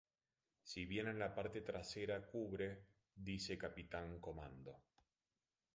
[0.69, 4.79] Si bien en la parte trasera cubre, dice "Captain Commando".